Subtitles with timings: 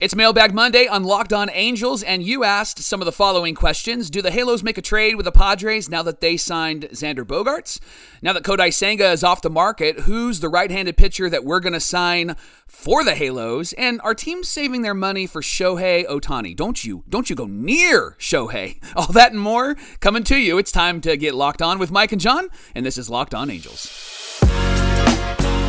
[0.00, 4.10] It's Mailbag Monday on Locked On Angels, and you asked some of the following questions.
[4.10, 7.78] Do the Halos make a trade with the Padres now that they signed Xander Bogaerts?
[8.20, 11.60] Now that Kodai Senga is off the market, who's the right handed pitcher that we're
[11.60, 12.34] going to sign
[12.66, 13.72] for the Halos?
[13.74, 16.56] And are teams saving their money for Shohei Ohtani?
[16.56, 18.82] Don't you, don't you go near Shohei.
[18.96, 20.58] All that and more coming to you.
[20.58, 23.48] It's time to get locked on with Mike and John, and this is Locked On
[23.48, 24.34] Angels.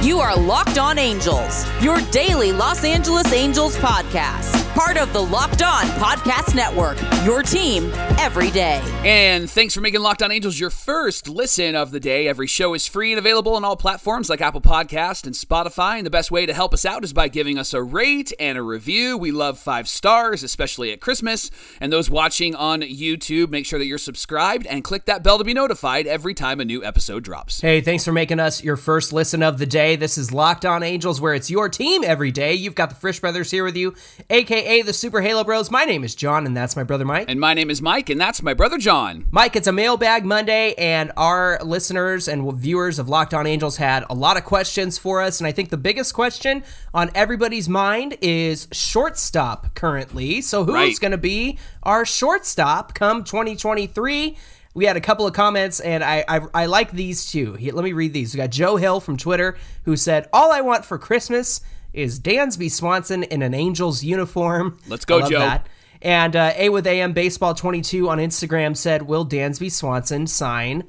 [0.05, 4.61] You are Locked On Angels, your daily Los Angeles Angels podcast.
[4.75, 8.81] Part of the Locked On Podcast Network, your team every day.
[9.03, 12.27] And thanks for making Locked On Angels your first listen of the day.
[12.27, 15.95] Every show is free and available on all platforms like Apple Podcast and Spotify.
[15.97, 18.57] And the best way to help us out is by giving us a rate and
[18.57, 19.17] a review.
[19.17, 21.49] We love five stars, especially at Christmas.
[21.79, 25.45] And those watching on YouTube, make sure that you're subscribed and click that bell to
[25.45, 27.61] be notified every time a new episode drops.
[27.61, 29.94] Hey, thanks for making us your first listen of the day.
[29.95, 32.53] This is Locked On Angels, where it's your team every day.
[32.53, 33.93] You've got the Frisch Brothers here with you,
[34.29, 35.71] aka the Super Halo Bros.
[35.71, 37.25] My name is John, and that's my brother Mike.
[37.29, 39.25] And my name is Mike, and that's my brother John.
[39.31, 44.03] Mike, it's a mailbag Monday, and our listeners and viewers of Locked On Angels had
[44.09, 45.39] a lot of questions for us.
[45.39, 50.41] And I think the biggest question on everybody's mind is shortstop currently.
[50.41, 50.99] So, who's Right.
[50.99, 54.35] going to be our shortstop come 2023?
[54.75, 57.53] We had a couple of comments, and I, I I like these two.
[57.53, 58.33] Here, let me read these.
[58.33, 61.61] We got Joe Hill from Twitter who said, "All I want for Christmas
[61.93, 65.39] is Dansby Swanson in an Angels uniform." Let's go, Joe.
[65.39, 65.67] That.
[66.01, 70.83] And uh, A with AM Baseball 22 on Instagram said, "Will Dansby Swanson sign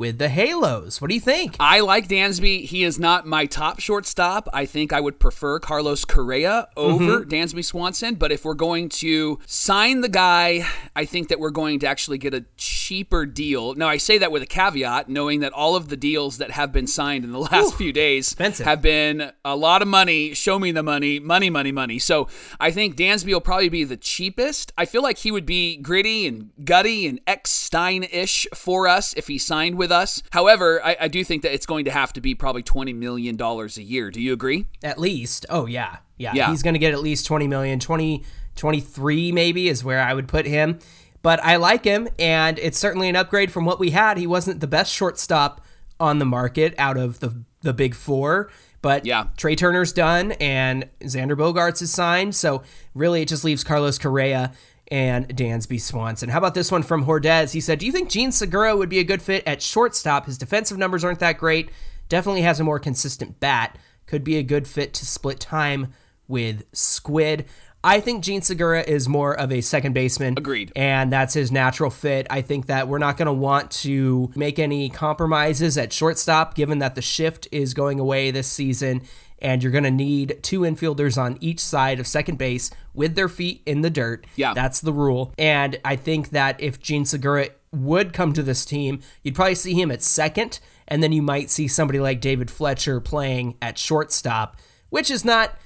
[0.00, 1.56] with the Halos?" What do you think?
[1.60, 2.64] I like Dansby.
[2.64, 4.48] He is not my top shortstop.
[4.52, 7.30] I think I would prefer Carlos Correa over mm-hmm.
[7.30, 8.16] Dansby Swanson.
[8.16, 12.18] But if we're going to sign the guy, I think that we're going to actually
[12.18, 13.74] get a cheaper deal.
[13.74, 16.72] Now, I say that with a caveat, knowing that all of the deals that have
[16.72, 18.66] been signed in the last few days expensive.
[18.66, 20.34] have been a lot of money.
[20.34, 21.98] Show me the money, money, money, money.
[21.98, 22.28] So
[22.58, 24.72] I think Dansby will probably be the cheapest.
[24.76, 29.28] I feel like he would be gritty and gutty and Eckstein ish for us if
[29.28, 30.22] he signed with us.
[30.30, 33.40] However, I, I do think that it's going to have to be probably $20 million
[33.40, 34.10] a year.
[34.10, 34.66] Do you agree?
[34.82, 35.46] At least.
[35.48, 35.98] Oh yeah.
[36.18, 36.32] Yeah.
[36.34, 36.50] Yeah.
[36.50, 38.24] He's going to get at least 20 million, 20
[38.56, 40.78] 23 maybe is where I would put him.
[41.22, 44.18] But I like him and it's certainly an upgrade from what we had.
[44.18, 45.64] He wasn't the best shortstop
[45.98, 49.26] on the market out of the the big 4, but Yeah.
[49.36, 52.62] Trea Turner's done and Xander Bogaerts is signed, so
[52.94, 54.52] really it just leaves Carlos Correa
[54.90, 56.30] and Dansby Swanson.
[56.30, 57.52] How about this one from Hordez?
[57.52, 60.26] He said, "Do you think Jean Segura would be a good fit at shortstop?
[60.26, 61.70] His defensive numbers aren't that great.
[62.08, 63.78] Definitely has a more consistent bat.
[64.06, 65.92] Could be a good fit to split time
[66.26, 67.46] with Squid."
[67.82, 70.34] I think Jean Segura is more of a second baseman.
[70.36, 70.70] Agreed.
[70.76, 72.26] And that's his natural fit.
[72.28, 76.80] I think that we're not going to want to make any compromises at shortstop, given
[76.80, 79.00] that the shift is going away this season.
[79.40, 83.28] And you're going to need two infielders on each side of second base with their
[83.28, 84.26] feet in the dirt.
[84.36, 84.52] Yeah.
[84.54, 85.32] That's the rule.
[85.38, 89.74] And I think that if Jean Segura would come to this team, you'd probably see
[89.74, 90.60] him at second.
[90.86, 94.56] And then you might see somebody like David Fletcher playing at shortstop,
[94.90, 95.56] which is not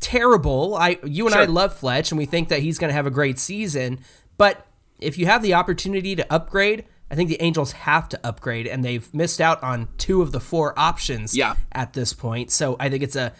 [0.00, 0.74] terrible.
[0.74, 3.10] I you and I love Fletch and we think that he's going to have a
[3.10, 4.00] great season,
[4.36, 4.66] but
[4.98, 8.82] if you have the opportunity to upgrade, I think the Angels have to upgrade and
[8.82, 11.54] they've missed out on two of the four options Yeah.
[11.70, 12.50] at this point.
[12.50, 13.32] So I think it's a,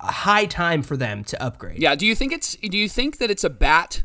[0.00, 1.80] a high time for them to upgrade.
[1.80, 1.94] Yeah.
[1.94, 2.56] Do you think it's?
[2.56, 4.02] Do you think that it's a bat,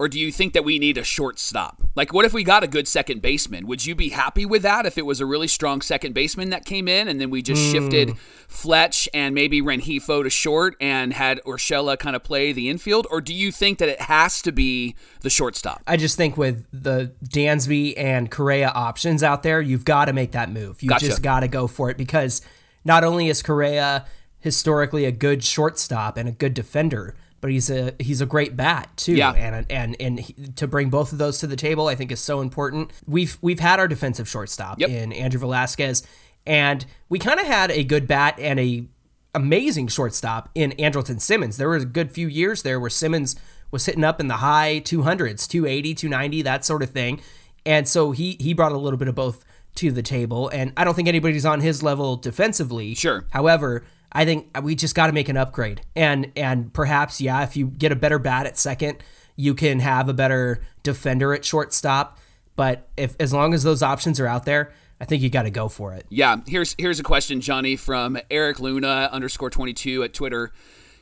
[0.00, 1.82] or do you think that we need a shortstop?
[1.96, 3.66] Like, what if we got a good second baseman?
[3.66, 6.64] Would you be happy with that if it was a really strong second baseman that
[6.64, 8.16] came in, and then we just shifted hmm.
[8.46, 13.08] Fletch and maybe Rengifo to short and had Urshela kind of play the infield?
[13.10, 15.82] Or do you think that it has to be the shortstop?
[15.86, 20.30] I just think with the Dansby and Correa options out there, you've got to make
[20.30, 20.80] that move.
[20.80, 21.06] You Gotcha.
[21.06, 22.40] just got to go for it because
[22.84, 24.06] not only is Correa
[24.38, 28.90] historically a good shortstop and a good defender, but he's a he's a great bat
[28.96, 29.14] too.
[29.14, 29.32] Yeah.
[29.32, 32.20] And and and he, to bring both of those to the table, I think is
[32.20, 32.90] so important.
[33.06, 34.90] We've we've had our defensive shortstop Yep.
[34.90, 36.02] in Andrew Velazquez,
[36.46, 38.86] and we kind of had a good bat and a
[39.34, 41.56] amazing shortstop in Andrelton Simmons.
[41.58, 43.36] There was a good few years there where Simmons
[43.70, 47.20] was hitting up in the high 200s, 280, 290, that sort of thing.
[47.66, 49.44] And so he he brought a little bit of both
[49.76, 50.48] to the table.
[50.48, 52.94] And I don't think anybody's on his level defensively.
[52.94, 53.26] Sure.
[53.30, 55.82] However, I think we just got to make an upgrade.
[55.94, 58.98] And and perhaps yeah, if you get a better bat at second,
[59.36, 62.18] you can have a better defender at shortstop.
[62.56, 65.50] But if as long as those options are out there, I think you got to
[65.50, 66.06] go for it.
[66.08, 70.52] Yeah, here's here's a question, Johnny, from Eric Luna underscore twenty two at Twitter.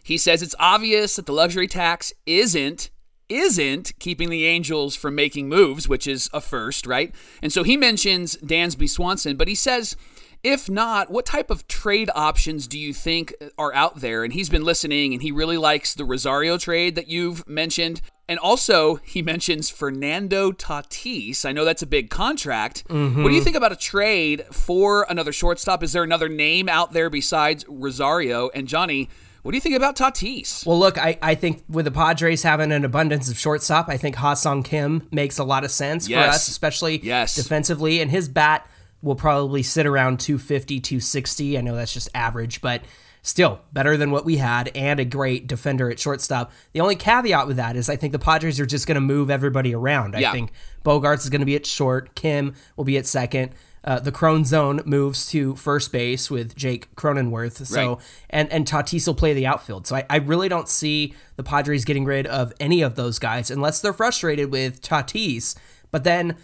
[0.03, 2.91] He says it's obvious that the luxury tax isn't
[3.29, 7.13] isn't keeping the Angels from making moves, which is a first, right?
[7.43, 9.97] And so he mentions Dansby Swanson, but he says
[10.43, 14.23] If not, what type of trade options do you think are out there?
[14.25, 18.01] And he's been listening and he really likes the Rosario trade that you've mentioned.
[18.29, 21.45] And also, he mentions Fernando Tatis.
[21.45, 22.87] I know that's a big contract.
[22.89, 23.23] Mm-hmm.
[23.23, 25.83] What do you think about a trade for another shortstop?
[25.83, 28.49] Is there another name out there besides Rosario?
[28.55, 29.09] And Johnny,
[29.43, 30.67] what do you think about Tatis?
[30.67, 34.17] Well, look, I, I think with the Padres having an abundance of shortstop, I think
[34.17, 37.37] Ha-Seong Kim makes a lot of sense for us, especially Yes.
[37.37, 38.01] defensively.
[38.01, 38.69] And his bat
[39.03, 41.59] will probably sit around 250, 260.
[41.59, 42.83] I know that's just average, but
[43.23, 46.53] still better than what we had and a great defender at shortstop.
[46.73, 49.31] The only caveat with that is I think the Padres are just going to move
[49.31, 50.15] everybody around.
[50.17, 50.31] Yeah.
[50.31, 50.53] I think
[50.85, 53.51] Bogaerts is going to be at short, Kim will be at second.
[53.83, 57.65] Uh, the Crone zone moves to first base with Jake Cronenworth.
[57.67, 57.99] So Right.
[58.31, 59.87] and and Tatis will play the outfield.
[59.87, 63.49] So I, I really don't see the Padres getting rid of any of those guys
[63.49, 65.57] unless they're frustrated with Tatis.
[65.93, 66.37] But then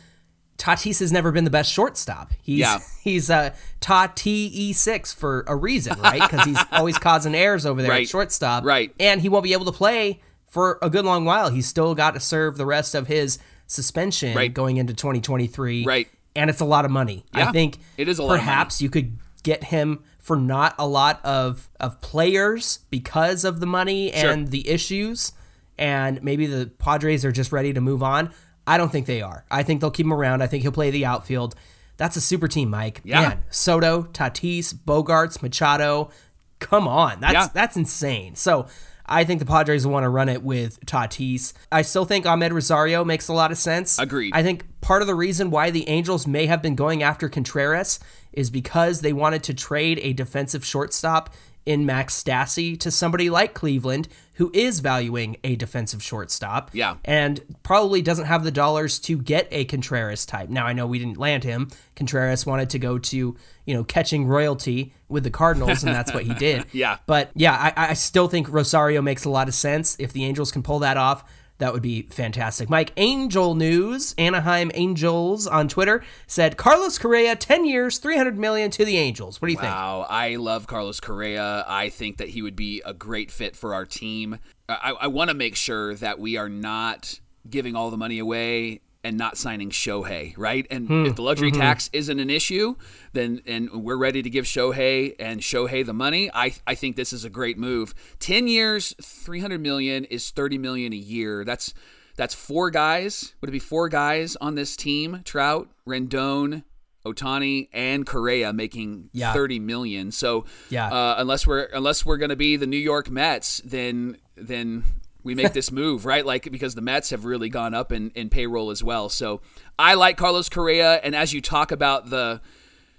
[0.58, 2.32] Tatis has never been the best shortstop.
[2.42, 2.78] He's Yeah.
[3.02, 6.20] he's uh, a Tati six for a reason, right?
[6.20, 8.02] Because he's always causing errors over there Right.
[8.02, 8.64] at shortstop.
[8.64, 8.94] Right.
[9.00, 11.50] And he won't be able to play for a good long while.
[11.50, 14.52] He's still got to serve the rest of his suspension Right.
[14.52, 15.84] going into 2023.
[15.84, 16.08] Right.
[16.36, 17.24] And it's a lot of money.
[17.34, 18.46] Yeah, I think it is a lot of money.
[18.46, 23.66] perhaps you could get him for not a lot of of players because of the
[23.66, 24.30] money Sure.
[24.30, 25.32] and the issues
[25.76, 28.30] and maybe the Padres are just ready to move on.
[28.66, 29.44] I don't think they are.
[29.50, 30.42] I think they'll keep him around.
[30.42, 31.54] I think he'll play the outfield.
[31.96, 33.00] That's a super team, Mike.
[33.04, 33.20] Yeah.
[33.20, 36.10] Man, Soto, Tatis, Bogaerts, Machado.
[36.58, 37.20] Come on.
[37.20, 37.48] That's Yeah.
[37.52, 38.34] that's insane.
[38.36, 38.66] So
[39.04, 41.52] I think the Padres will want to run it with Tatis.
[41.72, 43.98] I still think Amed Rosario makes a lot of sense.
[43.98, 44.32] Agreed.
[44.34, 47.98] I think part of the reason why the Angels may have been going after Contreras
[48.32, 53.54] is because they wanted to trade a defensive shortstop in Max Stassi to somebody like
[53.54, 56.70] Cleveland who is valuing a defensive shortstop.
[56.72, 56.96] Yeah.
[57.04, 60.48] And probably doesn't have the dollars to get a Contreras type.
[60.48, 61.68] Now I know we didn't land him.
[61.94, 63.36] Contreras wanted to go to,
[63.66, 66.64] you know, catching royalty with the Cardinals, and that's what he did.
[66.72, 66.98] Yeah.
[67.06, 69.96] But yeah, I, I still think Rosario makes a lot of sense.
[70.00, 71.24] If the Angels can pull that off,
[71.62, 72.68] that would be fantastic.
[72.68, 78.84] Mike, Angel News, Anaheim Angels on Twitter said Carlos Correa, 10 years, 300 million to
[78.84, 79.40] the Angels.
[79.40, 79.70] What do you think?
[79.70, 81.64] Wow, I love Carlos Correa.
[81.68, 84.40] I think that he would be a great fit for our team.
[84.68, 88.80] I, I want to make sure that we are not giving all the money away
[89.04, 90.66] and not signing Shohei, right?
[90.70, 92.76] And if the luxury tax isn't an issue,
[93.12, 96.30] then and we're ready to give Shohei and Shohei the money.
[96.32, 97.94] I I think this is a great move.
[98.20, 101.44] Ten years, three hundred million is thirty million a year.
[101.44, 101.74] That's
[102.16, 103.34] that's four guys.
[103.40, 105.22] Would it be four guys on this team?
[105.24, 106.62] Trout, Rendon,
[107.06, 109.32] Ohtani, and Correa making Yeah.
[109.32, 110.12] thirty million.
[110.12, 110.88] So Yeah.
[110.92, 114.84] uh, unless we're unless we're going to be the New York Mets, then then
[115.24, 116.24] we make this move, right?
[116.26, 119.08] Like because the Mets have really gone up in, in payroll as well.
[119.08, 119.40] So
[119.78, 122.40] I like Carlos Correa, and as you talk about the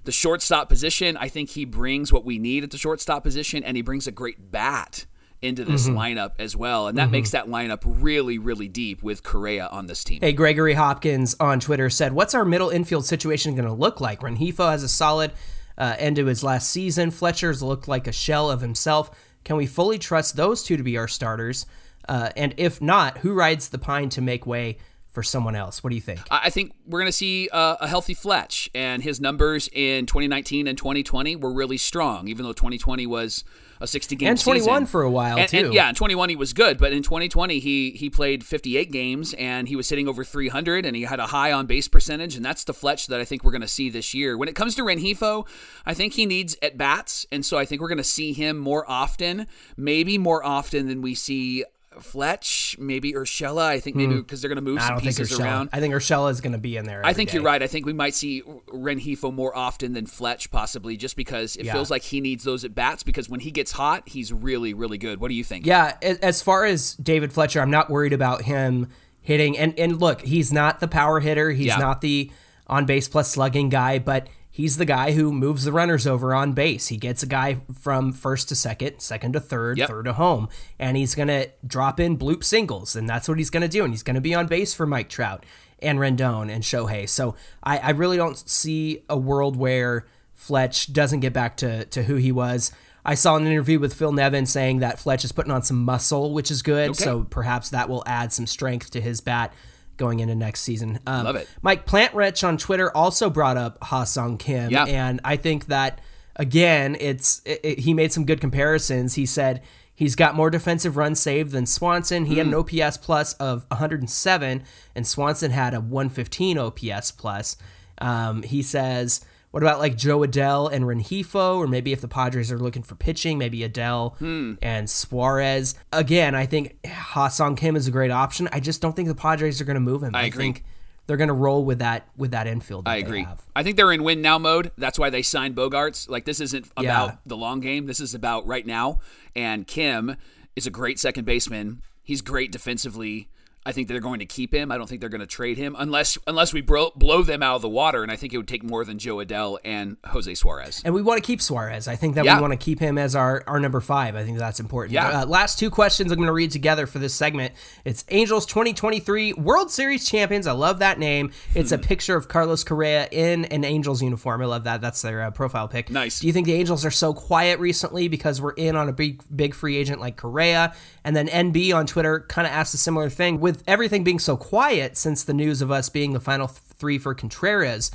[0.05, 3.77] the shortstop position, I think he brings what we need at the shortstop position, and
[3.77, 5.05] he brings a great bat
[5.41, 5.97] into this Mm-hmm.
[5.97, 10.03] lineup as well, and that makes that lineup really, really deep with Correa on this
[10.03, 10.19] team.
[10.21, 14.21] Hey, Gregory Hopkins on Twitter said, What's our middle infield situation going to look like?
[14.21, 15.31] Rengifo has a solid
[15.77, 17.11] uh, end to his last season.
[17.11, 19.11] Fletcher's looked like a shell of himself.
[19.43, 21.65] Can we fully trust those two to be our starters?
[22.07, 24.77] Uh, and if not, who rides the pine to make way
[25.09, 25.83] for someone else?
[25.83, 26.21] What do you think?
[26.31, 30.67] I think we're going to see uh, a healthy Fletch, and his numbers in 2019
[30.67, 33.43] and 2020 were really strong, even though 2020 was
[33.79, 34.85] a 60 game And 21 season.
[34.87, 35.71] for a while, And- and, too.
[35.73, 39.67] yeah, in 21 he was good, but in 2020 he he played 58 games and
[39.67, 42.63] he was hitting over 300 and he had a high on base percentage, and that's
[42.63, 44.35] the Fletch that I think we're going to see this year.
[44.37, 45.45] When it comes to Rengifo,
[45.85, 48.57] I think he needs at bats, and so I think we're going to see him
[48.57, 49.45] more often,
[49.77, 51.65] maybe more often than we see.
[52.01, 53.63] Fletch, maybe Urshela.
[53.63, 54.83] I think maybe because they're going to move Hmm.
[54.83, 55.39] I some pieces Urshela.
[55.43, 55.69] around.
[55.73, 57.01] I think Urshela is going to be in there.
[57.05, 57.35] I think day.
[57.35, 57.61] you're right.
[57.61, 61.73] I think we might see Rengifo more often than Fletch, possibly, just because it Yeah.
[61.73, 63.03] feels like he needs those at bats.
[63.03, 65.19] Because when he gets hot, he's really, really good.
[65.19, 65.65] What do you think?
[65.65, 68.87] Yeah, as far as David Fletcher, I'm not worried about him
[69.21, 69.57] hitting.
[69.57, 71.51] And and look, he's not the power hitter.
[71.51, 71.77] He's Yeah.
[71.77, 72.31] not the
[72.67, 76.53] on base plus slugging guy, but he's the guy who moves the runners over on
[76.53, 76.87] base.
[76.89, 79.89] He gets a guy from first to second, second to third, Yep.
[79.89, 80.47] third to home,
[80.79, 83.83] and he's gonna drop in bloop singles, and that's what he's gonna do.
[83.83, 85.43] And he's gonna be on base for Mike Trout
[85.79, 87.09] and Rendon and Shohei.
[87.09, 90.05] So I, I really don't see a world where
[90.35, 92.71] Fletch doesn't get back to, to who he was.
[93.05, 96.31] I saw an interview with Phil Nevin saying that Fletch is putting on some muscle,
[96.31, 96.91] which is good.
[96.91, 97.03] Okay.
[97.03, 99.51] So perhaps that will add some strength to his bat
[99.97, 100.99] going into next season.
[101.07, 101.47] Um, Love it.
[101.61, 104.85] Mike Plantrich on Twitter also brought up Ha-Seong Kim, Yeah.
[104.85, 105.99] and I think that
[106.35, 109.15] again, it's it, it- he made some good comparisons.
[109.15, 109.61] He said
[109.95, 112.25] he's got more defensive runs saved than Swanson.
[112.25, 112.53] He had Hmm.
[112.53, 114.63] an OPS plus of 107,
[114.95, 117.55] and Swanson had a 115 OPS plus.
[117.99, 119.21] Um, he says
[119.53, 122.95] What about like Jo Adell and Rengifo, or maybe if the Padres are looking for
[122.95, 124.55] pitching, maybe Adell Hmm.
[124.63, 125.75] and Suarez.
[125.91, 128.49] Again, I think Ha-Seong Kim is a great option.
[128.51, 130.15] I just don't think the Padres are going to move him.
[130.15, 130.43] I agree.
[130.45, 130.63] think
[131.05, 132.85] they're going to roll with that with that infield.
[132.85, 133.23] That I they agree.
[133.25, 133.43] have.
[133.55, 134.71] I think they're in win now mode.
[134.75, 136.09] That's why they signed Bogaerts.
[136.09, 137.15] Like this isn't about Yeah.
[137.25, 137.85] the long game.
[137.85, 139.01] This is about right now.
[139.35, 140.15] And Kim
[140.55, 141.83] is a great second baseman.
[142.01, 143.29] He's great defensively.
[143.65, 144.71] I think they're going to keep him.
[144.71, 147.55] I don't think they're going to trade him unless unless we bro- blow them out
[147.55, 148.03] of the water.
[148.03, 150.81] And I think it would take more than Jo Adell and Jose Suarez.
[150.83, 151.87] And we want to keep Suarez.
[151.87, 152.35] I think that Yeah.
[152.35, 154.15] we want to keep him as our, our number five.
[154.15, 154.93] I think that's important.
[154.93, 155.21] Yeah.
[155.21, 157.53] Uh, last two questions I'm going to read together for this segment.
[157.85, 160.45] It's Angels 2023 World Series champions.
[160.47, 161.31] I love that name.
[161.55, 161.75] It's Hmm.
[161.75, 164.41] a picture of Carlos Correa in an Angels uniform.
[164.41, 164.81] I love that.
[164.81, 165.89] That's their uh, profile pic.
[165.89, 166.19] Nice.
[166.19, 169.21] Do you think the Angels are so quiet recently because we're in on a big
[169.33, 170.73] big free agent like Correa?
[171.05, 173.39] And then NB on Twitter kind of asked a similar thing.
[173.39, 176.97] With everything being so quiet since the news of us being the final th- three
[176.97, 177.91] for Contreras,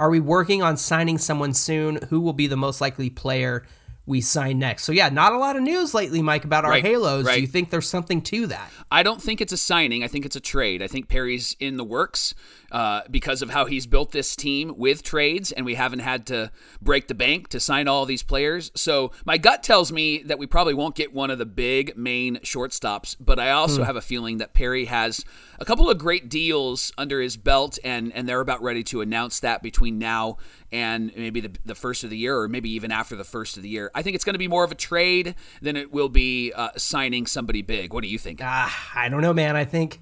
[0.00, 1.96] are we working on signing someone soon?
[2.10, 3.64] Who will be the most likely player
[4.08, 4.84] we sign next?
[4.84, 7.24] So yeah, not a lot of news lately, Mike, about our Right, Halos.
[7.26, 7.36] right.
[7.36, 8.70] Do you think there's something to that?
[8.90, 10.02] I don't think it's a signing.
[10.02, 10.82] I think it's a trade.
[10.82, 12.34] I think Perry's in the works
[12.72, 16.50] uh, because of how he's built this team with trades, and we haven't had to
[16.80, 18.70] break the bank to sign all these players.
[18.74, 22.36] So my gut tells me that we probably won't get one of the big main
[22.38, 25.24] shortstops, but I also have a feeling that Perry has
[25.58, 29.40] a couple of great deals under his belt, and and they're about ready to announce
[29.40, 30.38] that between now
[30.70, 33.62] and maybe the, the first of the year, or maybe even after the first of
[33.62, 33.90] the year.
[33.94, 36.70] I think it's going to be more of a trade than it will be uh,
[36.76, 37.92] signing somebody big.
[37.92, 38.40] What do you think?
[38.42, 39.56] Ah, I don't know, man.
[39.56, 40.00] I think,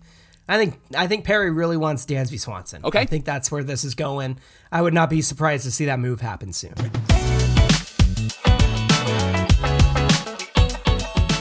[0.49, 2.85] I think, I think Perry really wants Dansby Swanson.
[2.85, 3.01] Okay.
[3.01, 4.39] I think that's where this is going.
[4.73, 6.75] I would not be surprised to see that move happen soon.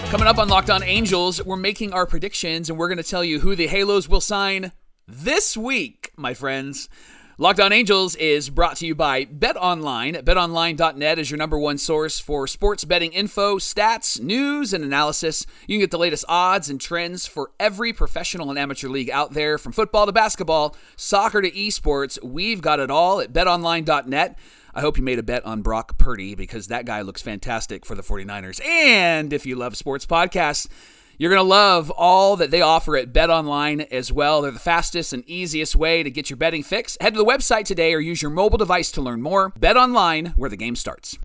[0.10, 3.24] Coming up on Locked On Angels, we're making our predictions and we're going to tell
[3.24, 4.72] you who the Halos will sign
[5.08, 6.88] this week, my friends.
[7.38, 10.24] Locked On Angels is brought to you by BetOnline.
[10.24, 15.46] BetOnline.net is your number one source for sports betting info, stats, news, and analysis.
[15.68, 19.34] You can get the latest odds and trends for every professional and amateur league out
[19.34, 22.24] there, from football to basketball, soccer to esports.
[22.24, 24.40] We've got it all at BetOnline.net.
[24.74, 27.96] I hope you made a bet on Brock Purdy because that guy looks fantastic for
[27.96, 28.66] the 49ers.
[28.66, 30.68] And if you love sports podcasts,
[31.18, 34.42] you're going to love all that they offer at BetOnline as well.
[34.42, 36.98] They're the fastest and easiest way to get your betting fix.
[37.00, 39.52] Head to the website today or use your mobile device to learn more.
[39.52, 41.18] BetOnline, where the game starts.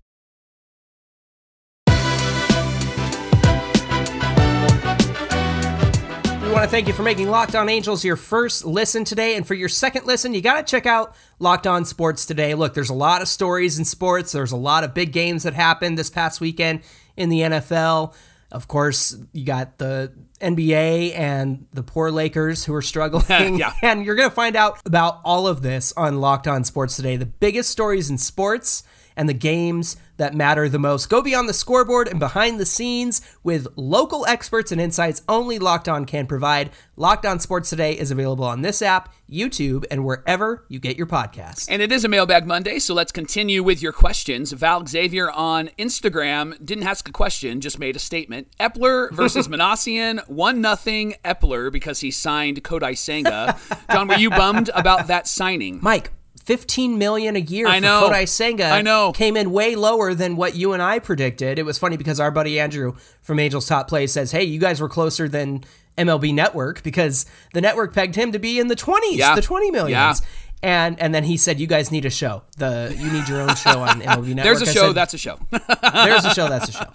[6.41, 9.37] We want to thank you for making Locked On Angels your first listen today.
[9.37, 12.55] And for your second listen, you got to check out Locked On Sports today.
[12.55, 14.33] Look, there's a lot of stories in sports.
[14.33, 16.81] There's a lot of big games that happened this past weekend
[17.15, 18.13] in the NFL.
[18.51, 23.57] Of course, you got the NBA and the poor Lakers who are struggling.
[23.57, 23.73] Yeah.
[23.81, 27.15] And you're going to find out about all of this on Locked On Sports today.
[27.15, 28.83] The biggest stories in sports
[29.15, 31.09] and the games that matter the most.
[31.09, 35.89] Go beyond the scoreboard and behind the scenes with local experts and insights only Locked
[35.89, 36.69] On can provide.
[36.95, 41.07] Locked On Sports Today is available on this app, YouTube, and wherever you get your
[41.07, 41.67] podcasts.
[41.69, 44.51] And it is a Mailbag Monday, so let's continue with your questions.
[44.51, 48.47] Val Xavier on Instagram didn't ask a question, just made a statement.
[48.59, 53.57] Eppler versus Minasian, one nothing Eppler because he signed Kodai Senga.
[53.91, 55.79] John, were you bummed about that signing?
[55.81, 56.11] Mike,
[56.51, 58.09] 15 million a year I for know.
[58.09, 59.13] Kodai Senga I know.
[59.13, 61.57] came in way lower than what you and I predicted.
[61.57, 64.81] It was funny because our buddy Andrew from Angels Top Play says, "Hey, you guys
[64.81, 65.63] were closer than
[65.97, 69.33] MLB Network because the network pegged him to be in the 20s, Yeah.
[69.33, 70.13] the 20 millions." Yeah.
[70.61, 72.43] And and then he said, "You guys need a show.
[72.57, 75.17] The you need your own show on MLB Network." There's a show, said, that's a
[75.17, 75.39] show.
[75.51, 76.49] there's a show.
[76.49, 76.87] That's a show,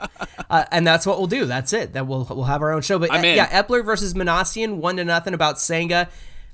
[0.51, 1.47] uh, and that's what we'll do.
[1.47, 1.95] That's it.
[1.95, 2.99] That we'll we'll have our own show.
[2.99, 6.09] But uh, yeah, Eppler versus Minasian, one to nothing about Senga.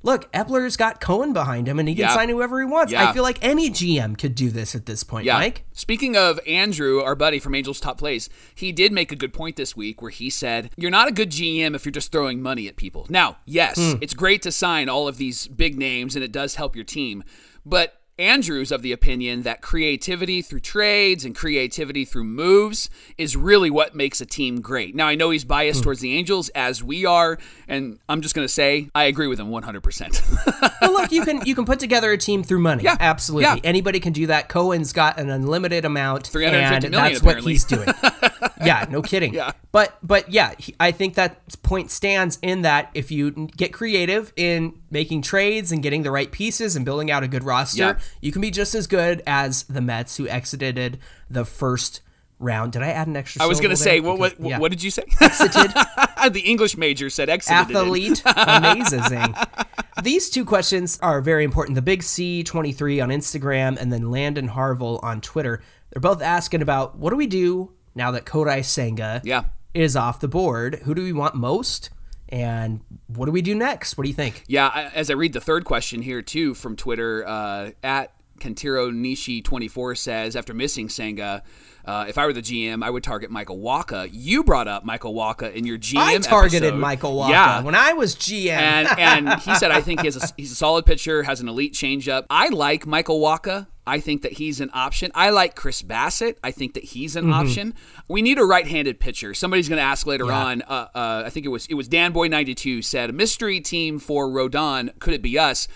[0.05, 2.15] Look, Eppler's got Cohen behind him, and he can Yeah.
[2.15, 2.93] sign whoever he wants.
[2.93, 3.09] Yeah.
[3.09, 5.35] I feel like any GM could do this at this point, Yeah.
[5.39, 5.65] Mike.
[5.73, 9.57] Speaking of Andrew, our buddy from Angels Top Plays, he did make a good point
[9.57, 12.67] this week where he said, You're not a good GM if you're just throwing money
[12.67, 13.07] at people.
[13.09, 13.99] Now, yes, Hmm.
[14.01, 17.23] it's great to sign all of these big names and it does help your team,
[17.65, 23.71] but Andrew's of the opinion that creativity through trades and creativity through moves is really
[23.71, 24.95] what makes a team great.
[24.95, 25.85] Now, I know he's biased Hmm.
[25.85, 29.41] towards the Angels as we are, and I'm just going to say I agree with
[29.41, 30.73] him 100%.
[30.83, 32.83] Well, look, you can you can put together a team through money.
[32.85, 32.97] Yeah.
[33.01, 33.45] absolutely.
[33.45, 33.57] Yeah.
[33.65, 34.49] Anybody can do that.
[34.49, 37.89] Cohen's got an unlimited amount, 350 and million, that's what he's doing.
[38.65, 39.33] yeah, no kidding.
[39.43, 39.53] Yeah.
[39.71, 44.33] but but yeah, he, I think that point stands in that if you get creative
[44.37, 47.99] in making trades and getting the right pieces and building out a good roster, Yeah.
[48.21, 50.99] you can be just as good as the Mets who exited
[51.31, 52.03] the first
[52.39, 52.73] round.
[52.73, 53.43] Did I add an extra?
[53.43, 54.59] I was going to say, what, what, yeah.
[54.59, 55.05] what did you say?
[55.21, 55.73] Exited.
[56.33, 57.75] the English major said exited.
[57.77, 59.35] athlete amazing
[60.03, 61.77] These two questions are very important.
[61.77, 65.63] The Big C23 on Instagram and then Landon Harville on Twitter.
[65.91, 69.45] They're both asking about what do we do now that Kodai Senga Yeah.
[69.75, 70.81] is off the board?
[70.85, 71.91] Who do we want most?
[72.29, 73.99] And what do we do next?
[73.99, 74.43] What do you think?
[74.47, 78.91] Yeah, I- as I read the third question here too from Twitter, uh, at Kentiro
[78.91, 81.43] Nishi twenty four says after missing Senga,
[81.85, 84.09] uh, if I were the GM, I would target Michael Wacha.
[84.13, 85.97] You brought up Michael Wacha in your GM.
[85.99, 86.79] I targeted episode.
[86.81, 87.63] Michael Wacha Yeah.
[87.63, 88.51] when I was GM.
[88.51, 91.49] and and he said I think he has a, he's a solid pitcher, has an
[91.49, 92.27] elite changeup.
[92.31, 93.67] I like Michael Wacha.
[93.85, 95.11] I think that he's an option.
[95.13, 96.37] I like Chris Bassitt.
[96.45, 97.27] I think that he's Mm-hmm.
[97.29, 97.75] an option.
[98.07, 99.35] We need a right-handed pitcher.
[99.35, 100.63] Somebody's going to ask later on.
[100.63, 103.61] Uh, uh, I think it was it was Dan Boy ninety two said a mystery
[103.61, 104.97] team for Rodon.
[105.01, 105.67] Could it be us?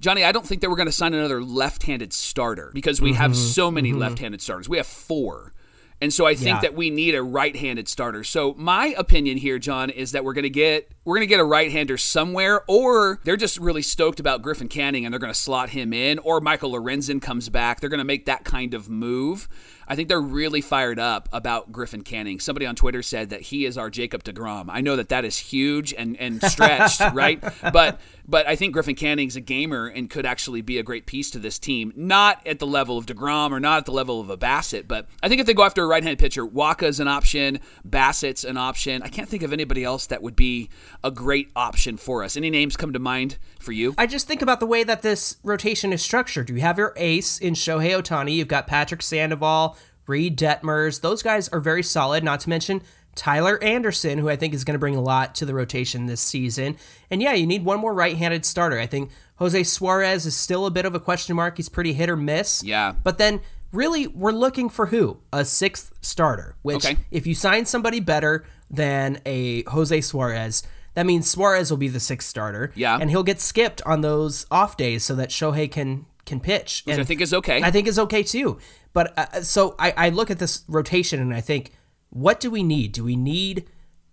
[0.00, 3.18] Johnny, I don't think that we're going to sign another left-handed starter because we Mm-hmm.
[3.18, 4.68] have so many left-handed starters.
[4.68, 5.52] We have four.
[6.00, 6.60] And so I think Yeah.
[6.62, 8.24] that we need a right-handed starter.
[8.24, 11.40] So my opinion here, John, is that we're going to get we're going to get
[11.40, 15.38] a right-hander somewhere, or they're just really stoked about Griffin Canning and they're going to
[15.38, 17.80] slot him in, or Michael Lorenzen comes back.
[17.80, 19.48] They're going to make that kind of move.
[19.90, 22.38] I think they're really fired up about Griffin Canning.
[22.38, 24.66] Somebody on Twitter said that he is our Jacob Degrom.
[24.68, 27.42] I know that that is huge and and stretched, right?
[27.60, 31.32] But but I think Griffin Canning's a gamer and could actually be a great piece
[31.32, 31.92] to this team.
[31.96, 35.08] Not at the level of Degrom or not at the level of a Bassitt, but
[35.24, 39.02] I think if they go after a right-handed pitcher, Wacha's an option, Bassitt's an option.
[39.02, 40.70] I can't think of anybody else that would be
[41.02, 42.36] a great option for us.
[42.36, 43.94] Any names come to mind for you?
[43.98, 46.50] I just think about the way that this rotation is structured.
[46.50, 48.34] You have your ace in Shohei Ohtani.
[48.34, 49.76] You've got Patrick Sandoval,
[50.06, 51.00] Reid Detmers.
[51.00, 52.22] Those guys are very solid.
[52.24, 52.82] Not to mention
[53.14, 56.20] Tyler Anderson, who I think is going to bring a lot to the rotation this
[56.20, 56.76] season.
[57.10, 58.78] And yeah, you need one more right-handed starter.
[58.78, 61.56] I think Jose Suarez is still a bit of a question mark.
[61.56, 62.62] He's pretty hit or miss.
[62.62, 62.92] Yeah.
[63.02, 63.40] But then
[63.72, 65.18] really we're looking for who?
[65.32, 66.96] A sixth starter, which Okay.
[67.10, 70.62] if you sign somebody better than a Jose Suarez,
[71.00, 72.72] that means Suarez will be the sixth starter.
[72.74, 72.98] Yeah.
[73.00, 76.82] And he'll get skipped on those off days so that Shohei can can pitch.
[76.84, 77.62] Which I think is okay.
[77.62, 78.58] I think is okay too.
[78.92, 81.72] But uh, so I, I look at this rotation and I think,
[82.10, 82.92] what do we need?
[82.92, 83.64] Do we need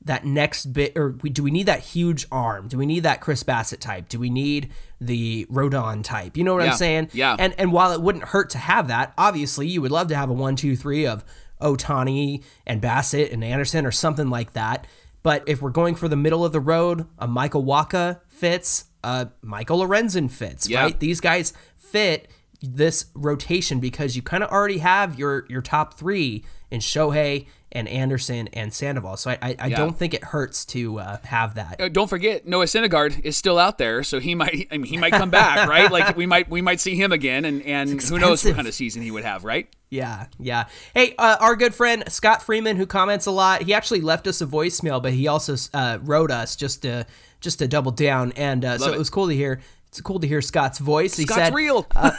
[0.01, 2.69] that next bit, or we, do we need that huge arm?
[2.69, 4.07] Do we need that Chris Bassitt type?
[4.07, 6.37] Do we need the Rodon type?
[6.37, 7.09] You know what Yeah, I'm saying?
[7.11, 7.35] yeah.
[7.37, 10.29] And and while it wouldn't hurt to have that, obviously you would love to have
[10.29, 11.25] a one, two, three of
[11.61, 14.87] Ohtani and Bassitt and Anderson or something like that.
[15.27, 19.27] But if we're going for the middle of the road, a Michael Wacha fits, a
[19.41, 20.83] Michael Lorenzen fits, Yeah.
[20.83, 20.97] right?
[20.97, 22.29] These guys fit
[22.61, 27.87] this rotation because you kind of already have your your top three in Shohei and
[27.87, 29.17] Anderson and Sandoval.
[29.17, 29.77] So I I, I Yeah.
[29.77, 31.79] don't think it hurts to uh, have that.
[31.81, 34.97] Uh, don't forget Noah Syndergaard is still out there, so he might I mean, he
[34.97, 35.91] might come back, right?
[35.91, 38.73] Like we might we might see him again, and and who knows what kind of
[38.73, 39.67] season he would have, right?
[39.89, 40.65] Yeah, yeah.
[40.93, 44.41] Hey, uh, our good friend Scott Freeman, who comments a lot, he actually left us
[44.41, 47.05] a voicemail, but he also uh, wrote us just to
[47.39, 48.95] just to double down, and uh, so it.
[48.95, 49.59] it was cool to hear.
[49.97, 51.17] It's cool to hear Scott's voice.
[51.17, 51.87] He Scott's said, real.
[51.95, 52.11] Uh,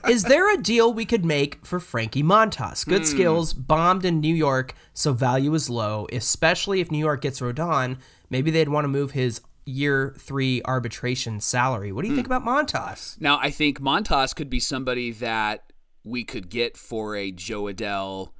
[0.08, 2.86] is there a deal we could make for Frankie Montas?
[2.86, 3.04] Good hmm.
[3.04, 7.98] skills, bombed in New York, so value is low, especially if New York gets Rodon.
[8.30, 11.90] Maybe they'd want to move his year three arbitration salary.
[11.90, 12.22] What do you hmm.
[12.22, 13.20] think about Montas?
[13.20, 15.72] Now, I think Montas could be somebody that
[16.04, 18.30] we could get for a Jo Adell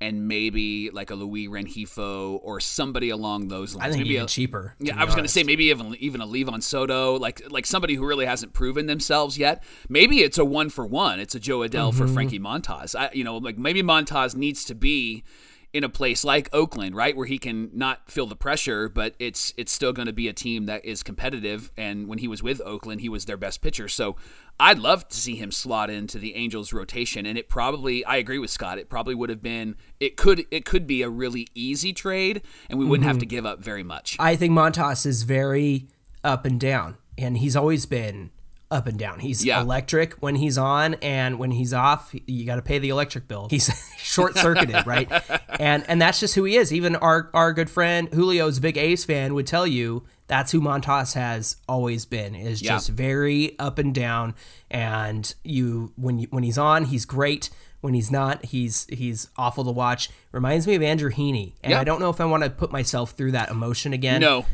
[0.00, 3.88] and maybe like a Luis Rengifo or somebody along those lines.
[3.88, 4.74] I think maybe even a, cheaper.
[4.78, 7.94] Yeah, I was going to say maybe even even a Livan Soto, like like somebody
[7.94, 9.62] who really hasn't proven themselves yet.
[9.88, 11.20] Maybe it's a one for one.
[11.20, 11.98] It's a Jo Adell Mm-hmm.
[11.98, 12.94] for Frankie Montas.
[12.98, 15.24] I, you know, like maybe Montas needs to be
[15.72, 19.52] in a place like Oakland, right, where he can not feel the pressure, but it's
[19.56, 21.70] it's still going to be a team that is competitive.
[21.76, 23.88] And when he was with Oakland, he was their best pitcher.
[23.88, 24.16] So
[24.60, 27.26] I'd love to see him slot into the Angels rotation.
[27.26, 28.78] And it probably, I agree with Scott.
[28.78, 32.78] It probably would have been, it could it could be a really easy trade, and
[32.78, 33.30] we wouldn't have to Mm-hmm.
[33.30, 34.16] give up very much.
[34.18, 35.86] I think Montas is very
[36.24, 38.30] up and down, and he's always been
[38.70, 39.18] up and down.
[39.20, 39.60] He's Yeah.
[39.62, 43.48] electric when he's on, and when he's off, you got to pay the electric bill.
[43.50, 45.10] He's short circuited, right?
[45.60, 46.72] And and that's just who he is.
[46.72, 51.14] Even our our good friend Julio's big Ace fan would tell you that's who Montas
[51.14, 52.36] has always been.
[52.36, 52.74] Is Yeah.
[52.74, 54.34] just very up and down.
[54.70, 57.50] And you when you when he's on, he's great.
[57.80, 60.10] When he's not, he's he's awful to watch.
[60.30, 61.80] Reminds me of Andrew Heaney, and Yeah.
[61.80, 64.20] I don't know if I want to put myself through that emotion again.
[64.20, 64.46] No.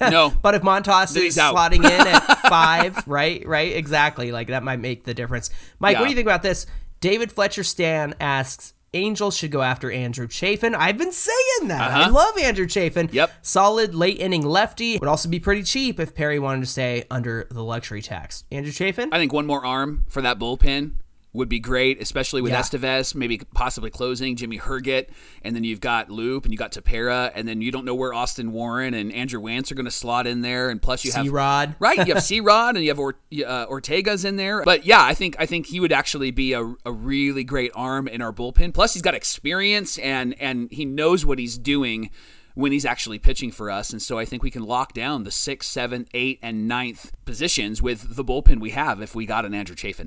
[0.00, 0.32] No.
[0.42, 1.54] But if Montas is out.
[1.54, 5.50] slotting in at five, right, right, exactly, like that might make the difference.
[5.78, 6.66] Mike, what do you think about this?
[7.00, 10.74] David Fletcher Stan asks, Angels should go after Andrew Chafin.
[10.74, 11.90] I've been saying that.
[11.92, 13.06] I love Andrew Chafin.
[13.06, 13.14] Uh-huh.
[13.14, 13.32] Yep.
[13.42, 14.98] Solid late inning lefty.
[14.98, 18.44] Would also be pretty cheap if Perry wanted to stay under the luxury tax.
[18.50, 19.10] Andrew Chafin?
[19.12, 20.94] I think one more arm for that bullpen
[21.32, 22.60] would be great, especially with Yeah.
[22.60, 25.10] Estevez, maybe possibly closing Jimmy Herget,
[25.42, 28.12] and then you've got Loup and you got Tepera, and then you don't know where
[28.12, 31.24] Austin Warren and Andrew Wantz are going to slot in there, and plus you have
[31.26, 31.76] C-Rod.
[31.80, 31.98] right?
[32.06, 33.14] You have C Rod and you have or-
[33.46, 36.64] uh, Ortega's in there, but yeah, I think I think he would actually be a,
[36.84, 38.74] a really great arm in our bullpen.
[38.74, 42.10] Plus, he's got experience and and he knows what he's doing
[42.54, 45.30] when he's actually pitching for us, and so I think we can lock down the
[45.30, 49.54] six, seven, eight, and ninth positions with the bullpen we have if we got an
[49.54, 50.06] Andrew Chafin.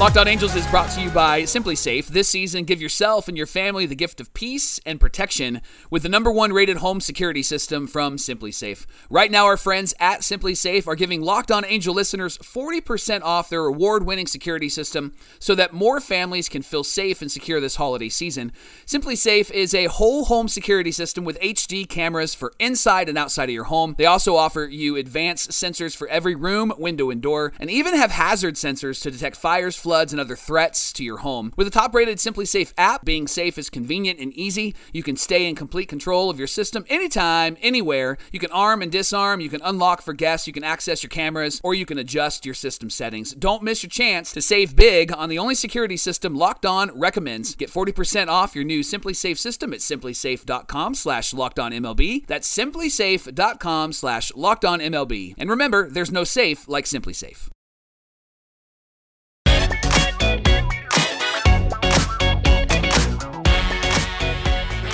[0.00, 2.06] Locked On Angels is brought to you by SimpliSafe.
[2.06, 5.60] This season, give yourself and your family the gift of peace and protection
[5.90, 8.86] with the number one rated home security system from SimpliSafe.
[9.10, 13.66] Right now, our friends at SimpliSafe are giving Locked On Angel listeners 40% off their
[13.66, 18.08] award winning security system so that more families can feel safe and secure this holiday
[18.08, 18.52] season.
[18.86, 23.54] SimpliSafe is a whole home security system with HD cameras for inside and outside of
[23.54, 23.96] your home.
[23.98, 28.12] They also offer you advanced sensors for every room, window, and door, and even have
[28.12, 31.52] hazard sensors to detect fires, floods, and other threats to your home.
[31.56, 34.72] With the top rated SimpliSafe app, being safe is convenient and easy.
[34.92, 38.16] You can stay in complete control of your system anytime, anywhere.
[38.30, 41.60] You can arm and disarm, you can unlock for guests, you can access your cameras,
[41.64, 43.32] or you can adjust your system settings.
[43.34, 47.56] Don't miss your chance to save big on the only security system Locked On recommends.
[47.56, 52.28] Get 40% off your new SimpliSafe system at simplisafe.com slash locked on MLB.
[52.28, 55.34] That's simplisafe.com slash locked on MLB.
[55.36, 57.48] And remember, there's no safe like SimpliSafe.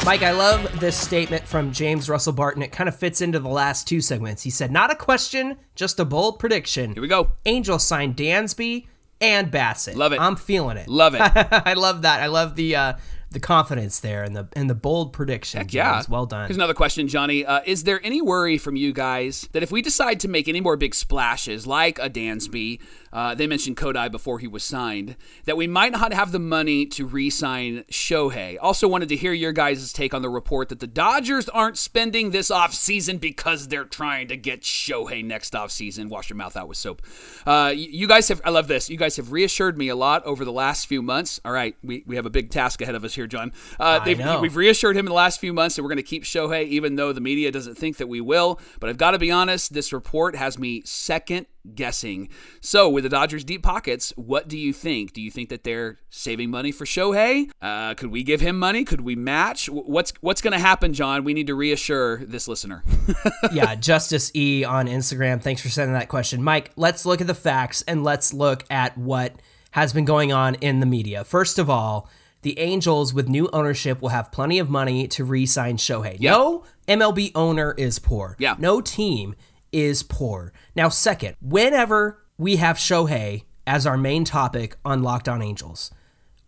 [0.06, 2.62] Mike, I love this statement from James Russell Barton.
[2.62, 4.44] It kind of fits into the last two segments.
[4.44, 6.92] He said, Not a question, just a bold prediction.
[6.92, 7.32] Here we go.
[7.44, 8.86] Angels signed Dansby
[9.20, 9.96] and Bassitt.
[9.96, 10.20] Love it.
[10.20, 10.86] I'm feeling it.
[10.86, 11.22] Love it.
[11.24, 12.22] I love that.
[12.22, 12.92] I love the uh,
[13.32, 15.66] the confidence there and the and the bold prediction.
[15.70, 15.94] Yeah.
[15.94, 16.08] James.
[16.08, 16.46] Well done.
[16.46, 17.44] Here's another question, Johnny.
[17.44, 20.60] Uh, is there any worry from you guys that if we decide to make any
[20.60, 22.80] more big splashes, like a Dansby,
[23.12, 26.86] uh, they mentioned Kodai before he was signed, that we might not have the money
[26.86, 28.56] to re sign Shohei?
[28.60, 32.30] Also, wanted to hear your guys' take on the report that the Dodgers aren't spending
[32.30, 36.08] this offseason because they're trying to get Shohei next offseason.
[36.08, 37.02] Wash your mouth out with soap.
[37.46, 38.88] Uh, you guys have, I love this.
[38.88, 41.40] You guys have reassured me a lot over the last few months.
[41.44, 43.52] All right, we, we have a big task ahead of us here, John.
[43.78, 44.40] Uh, I know.
[44.40, 46.96] We've reassured him in the last few months that we're going to keep Shohei, even
[46.96, 48.60] though the media doesn't think that we will.
[48.80, 52.28] But I've got to be honest, this report has me second guessing.
[52.60, 55.12] So, with the Dodgers' deep pockets, what do you think?
[55.12, 57.50] Do you think that they're saving money for Shohei?
[57.60, 58.84] Uh, could we give him money?
[58.84, 59.68] Could we match?
[59.68, 61.22] What's what's going to happen, John?
[61.22, 62.82] We need to reassure this listener.
[63.52, 65.42] yeah, Justice E on Instagram.
[65.42, 66.42] Thanks for sending that question.
[66.42, 69.34] Mike, let's look at the facts and let's look at what
[69.72, 71.22] has been going on in the media.
[71.22, 72.08] First of all,
[72.40, 76.18] the Angels with new ownership will have plenty of money to re-sign Shohei.
[76.18, 78.36] No MLB owner is poor.
[78.38, 78.54] Yeah.
[78.58, 79.34] No team
[79.70, 80.54] is poor.
[80.74, 85.90] Now, second, whenever we have Shohei as our main topic on Locked On Angels,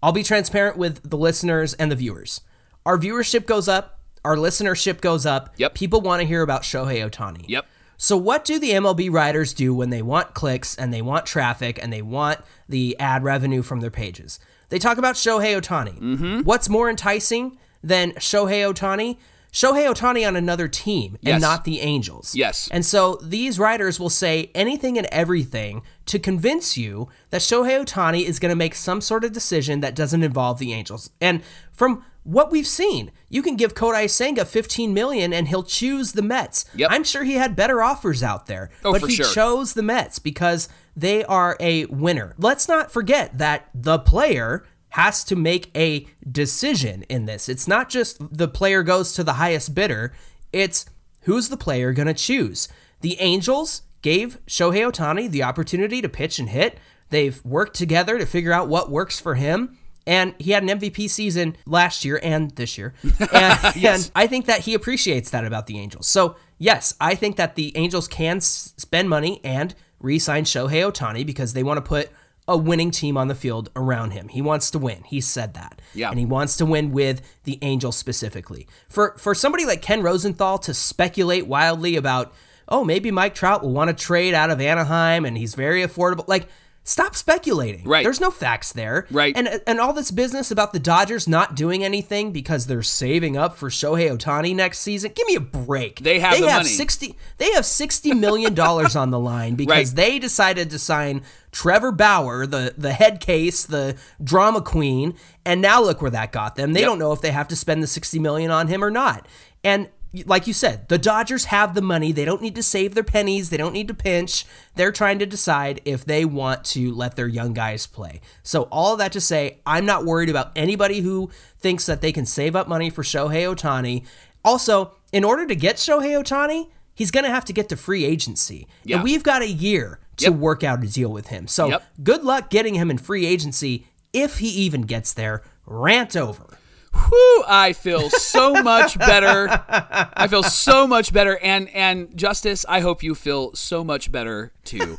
[0.03, 2.41] I'll be transparent with the listeners and the viewers.
[2.87, 5.55] Our viewership goes up, our listenership goes up.
[5.57, 5.75] Yep.
[5.75, 7.45] People want to hear about Shohei Ohtani.
[7.49, 7.67] Yep.
[7.97, 11.83] So, what do the MLB writers do when they want clicks and they want traffic
[11.83, 14.39] and they want the ad revenue from their pages?
[14.69, 15.99] They talk about Shohei Ohtani.
[15.99, 16.41] Mm-hmm.
[16.43, 19.17] What's more enticing than Shohei Ohtani?
[19.53, 21.41] Shohei Ohtani on another team and Yes.
[21.41, 22.35] not the Angels.
[22.35, 22.69] Yes.
[22.71, 28.25] And so these writers will say anything and everything to convince you that Shohei Ohtani
[28.25, 31.11] is going to make some sort of decision that doesn't involve the Angels.
[31.21, 36.13] And from what we've seen, you can give Kodai Senga 15 million and he'll choose
[36.13, 36.67] the Mets.
[36.75, 36.91] Yep.
[36.93, 39.33] I'm sure he had better offers out there, Oh, but he sure.
[39.33, 42.35] chose the Mets because they are a winner.
[42.37, 47.49] Let's not forget that the player has to make a decision in this.
[47.49, 50.13] It's not just the player goes to the highest bidder,
[50.53, 50.87] it's
[51.23, 52.69] who's the player going to choose.
[53.01, 56.79] The Angels gave Shohei Ohtani the opportunity to pitch and hit.
[57.11, 59.79] They've worked together to figure out what works for him.
[60.07, 62.95] And he had an MVP season last year and this year.
[63.33, 66.07] And, and I think that he appreciates that about the Angels.
[66.09, 70.91] So, yes, I think that the Angels can s- spend money and re sign Shohei
[70.91, 72.11] Ohtani because they want to put
[72.49, 74.29] a winning team on the field around him.
[74.29, 75.05] He wants to win.
[75.05, 75.81] He said that.
[75.95, 76.09] Yeah.
[76.11, 78.67] And he wants to win with the Angels specifically.
[78.89, 82.33] For for somebody like Ken Rosenthal to speculate wildly about,
[82.69, 86.27] oh, maybe Mike Trout will want to trade out of Anaheim and he's very affordable.
[86.27, 86.49] Like,
[86.89, 87.85] stop speculating.
[87.85, 88.03] Right.
[88.03, 89.07] There's no facts there.
[89.11, 89.37] Right.
[89.37, 93.57] And and all this business about the Dodgers not doing anything because they're saving up
[93.57, 95.13] for Shohei Ohtani next season.
[95.15, 96.01] Give me a break.
[96.01, 96.69] They have they the have money.
[96.71, 99.97] sixty they have sixty million dollars on the line because Right.
[99.97, 101.23] they decided to sign
[101.53, 106.57] Trevor Bauer, the the head case, the drama queen, and now look where that got
[106.57, 106.73] them.
[106.73, 106.89] They Yep.
[106.89, 109.27] don't know if they have to spend the 60 million on him or not.
[109.65, 109.89] And
[110.27, 112.13] like you said, the Dodgers have the money.
[112.13, 113.51] They don't need to save their pennies.
[113.51, 114.45] They don't need to pinch.
[114.75, 118.21] They're trying to decide if they want to let their young guys play.
[118.43, 122.27] So, all that to say, I'm not worried about anybody who thinks that they can
[122.27, 124.05] save up money for Shohei Ohtani.
[124.45, 128.05] Also, in order to get Shohei Ohtani, he's going to have to get to free
[128.05, 128.67] agency.
[128.85, 128.97] Yeah.
[128.97, 130.35] And we've got a year to Yep.
[130.35, 131.47] work out a deal with him.
[131.47, 131.83] So, Yep.
[132.03, 135.43] good luck getting him in free agency if he even gets there.
[135.67, 136.58] Rant over.
[136.93, 139.49] Whew, I feel so much better.
[139.69, 141.39] I feel so much better.
[141.39, 144.97] And and Justice, I hope you feel so much better too.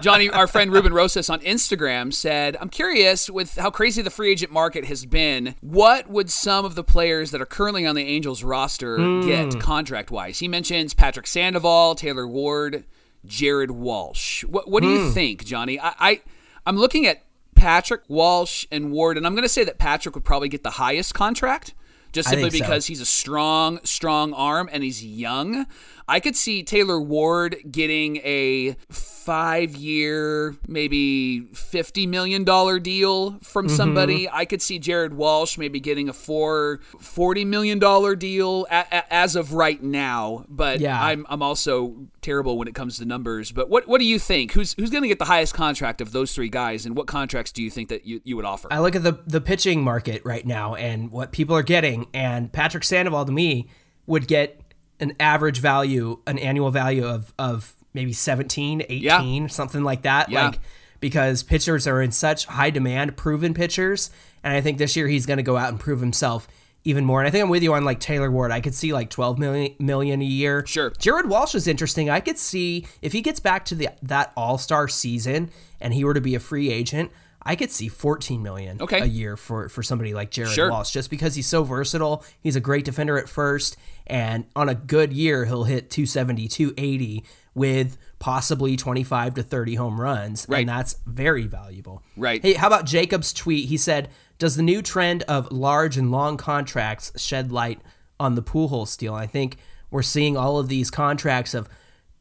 [0.00, 4.30] Johnny, our friend Ruben Rosas on Instagram said, I'm curious with how crazy the free
[4.32, 8.04] agent market has been, what would some of the players that are currently on the
[8.04, 9.26] Angels roster hmm.
[9.26, 10.38] get contract wise?
[10.38, 12.84] He mentions Patrick Sandoval, Taylor Ward,
[13.24, 14.44] Jared Walsh.
[14.44, 15.12] What what do you hmm.
[15.12, 15.78] think, Johnny?
[15.80, 16.20] I, I
[16.66, 17.22] I'm looking at
[17.58, 20.70] Patrick, Walsh, and Ward, and I'm going to say that Patrick would probably get the
[20.70, 21.74] highest contract,
[22.12, 22.68] just simply think so.
[22.68, 25.66] because he's a strong, strong arm and he's young.
[26.10, 32.44] I could see Taylor Ward getting a five year, maybe $50 million
[32.82, 33.76] deal from Mm-hmm.
[33.76, 34.28] somebody.
[34.30, 37.78] I could see Jared Walsh maybe getting a four, $40 million
[38.18, 40.44] deal a, a, as of right now.
[40.48, 40.98] But Yeah.
[41.02, 43.52] I'm, I'm also terrible when it comes to numbers.
[43.52, 44.52] But what, what do you think?
[44.52, 46.86] Who's, who's going to get the highest contract of those three guys?
[46.86, 48.68] And what contracts do you think that you, you would offer?
[48.70, 52.50] I look at the the pitching market right now and what people are getting, and
[52.52, 53.68] Patrick Sandoval to me
[54.06, 54.60] would get
[55.00, 60.30] an average value, an annual value of of maybe 17, 18, something like that.
[60.30, 60.46] Yeah.
[60.46, 60.60] Like
[61.00, 64.10] because pitchers are in such high demand, proven pitchers,
[64.42, 66.48] and I think this year he's going to go out and prove himself
[66.84, 67.20] even more.
[67.20, 68.50] And I think I'm with you on like Taylor Ward.
[68.50, 70.64] I could see like 12 million, million a year.
[70.66, 70.90] Sure.
[70.90, 72.08] Jared Walsh is interesting.
[72.08, 76.04] I could see if he gets back to the that All Star season and he
[76.04, 77.10] were to be a free agent,
[77.48, 79.00] I could see 14 million Okay.
[79.00, 80.70] a year for for somebody like Jared Sure.
[80.70, 82.22] Walsh, just because he's so versatile.
[82.40, 87.24] He's a great defender at first, and on a good year, he'll hit 270, 280
[87.54, 90.60] with possibly 25 to 30 home runs, Right.
[90.60, 92.02] and that's very valuable.
[92.16, 92.42] Right.
[92.42, 93.68] Hey, how about Jacob's tweet?
[93.70, 97.80] He said, "Does the new trend of large and long contracts shed light
[98.20, 99.56] on the Pujols deal?" I think
[99.90, 101.66] we're seeing all of these contracts of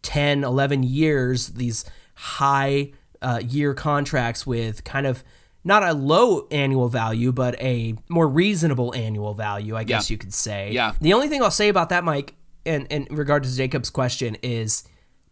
[0.04, 1.84] 10, 11 years, these
[2.16, 5.24] high uh, year contracts with kind of
[5.64, 10.14] not a low annual value, but a more reasonable annual value, I guess Yeah.
[10.14, 10.72] you could say.
[10.72, 10.94] Yeah.
[11.02, 14.84] The only thing I'll say about that, Mike, in, in regard to Jacob's question, is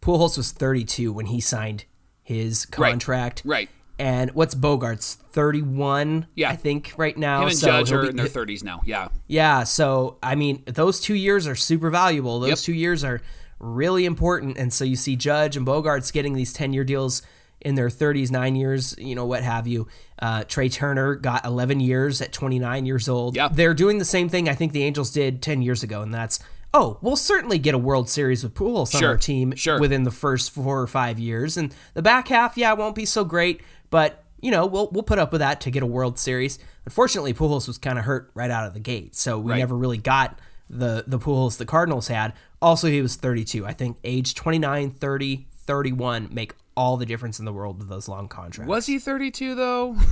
[0.01, 1.85] Pujols was 32 when he signed
[2.21, 3.43] his contract.
[3.45, 3.69] Right.
[3.97, 6.27] And what's Bogart's 31?
[6.35, 6.49] Yeah.
[6.49, 7.41] I think right now.
[7.43, 8.81] Him and so Judge are be- in their 30s now.
[8.83, 9.07] Yeah.
[9.27, 12.39] yeah, so I mean, those two years are super valuable.
[12.41, 12.57] Those Yep.
[12.59, 13.21] two years are
[13.59, 17.21] really important, and so you see Judge and Bogaerts getting these ten-year deals
[17.61, 19.87] in their 30s, nine years, you know, what have you.
[20.19, 23.35] Uh, Trea Turner got 11 years at 29 years old.
[23.35, 23.47] Yeah.
[23.51, 26.39] They're doing the same thing I think the Angels did 10 years ago, and that's
[26.73, 29.79] oh, we'll certainly get a World Series with Pujols on Sure, our team sure.
[29.79, 33.23] within the first four or five years, and the back half, yeah, won't be so
[33.23, 34.21] great, but.
[34.41, 36.59] You know, we'll we'll put up with that to get a World Series.
[36.85, 39.57] Unfortunately, Pujols was kind of hurt right out of the gate, so we Right.
[39.57, 40.37] never really got
[40.69, 42.33] the the Pujols the Cardinals had.
[42.61, 43.65] Also, he was 32.
[43.65, 48.07] I think age 29, 30, 31 make all the difference in the world with those
[48.07, 48.69] long contracts.
[48.69, 49.93] Was he 32 though?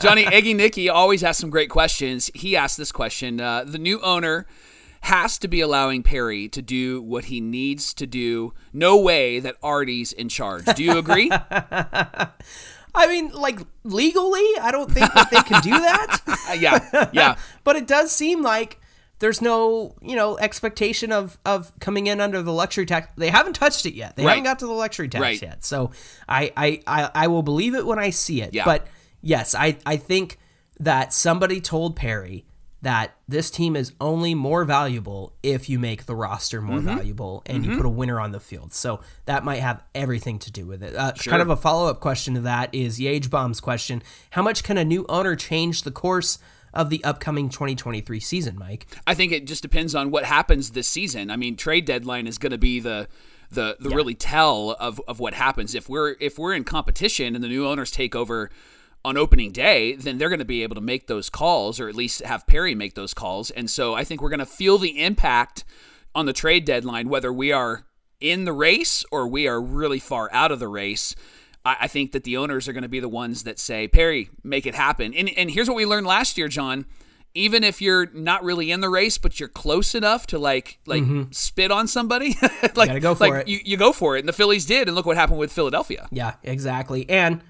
[0.00, 2.30] Johnny Eggy Nicky always asks some great questions.
[2.34, 4.46] He asked this question: uh, The new owner
[5.02, 8.54] has to be allowing Perry to do what he needs to do.
[8.72, 10.64] No way that Arte's in charge.
[10.64, 11.30] Do you agree?
[12.96, 16.20] I mean, like legally, I don't think that they can do that.
[16.58, 18.80] Yeah, yeah, but it does seem like
[19.20, 23.08] there's no, you know, expectation of of coming in under the luxury tax.
[23.16, 24.16] They haven't touched it yet.
[24.16, 24.30] They Right.
[24.32, 25.40] haven't got to the luxury tax Right.
[25.42, 25.64] yet.
[25.64, 25.92] So
[26.28, 28.52] I, I I I will believe it when I see it.
[28.54, 28.64] Yeah.
[28.64, 28.86] But
[29.22, 30.38] yes, I I think
[30.80, 32.44] that somebody told Perry
[32.82, 36.96] that this team is only more valuable if you make the roster more Mm-hmm.
[36.96, 38.74] valuable and you put a winner on the field.
[38.74, 40.94] So that might have everything to do with it.
[40.94, 44.62] Uh, Kind of a follow up question to that is Yage Bomb's question: How much
[44.64, 46.38] can a new owner change the course
[46.74, 48.86] of the upcoming 2023 season, Mike?
[49.06, 51.30] I think it just depends on what happens this season.
[51.30, 53.08] I mean, trade deadline is going to be the
[53.50, 55.74] the the really tell of, of what happens.
[55.74, 58.50] If we're if we're in competition and the new owners take over
[59.04, 61.94] on opening day, then they're going to be able to make those calls, or at
[61.94, 63.50] least have Perry make those calls.
[63.50, 65.64] And so I think we're going to feel the impact
[66.14, 67.84] on the trade deadline, whether we are
[68.20, 71.14] in the race or we are really far out of the race.
[71.64, 74.30] I, I think that the owners are going to be the ones that say, Perry,
[74.42, 75.14] make it happen.
[75.14, 76.86] And, and here's what we learned last year, John
[77.34, 81.02] even if you're not really in the race, but you're close enough to like like
[81.02, 81.32] mm-hmm.
[81.32, 82.36] spit on somebody,
[82.74, 83.48] like gotta go for like it.
[83.48, 86.08] You, you go for it, and the Phillies did, and look what happened with Philadelphia.
[86.10, 87.08] Yeah, exactly.
[87.10, 87.42] And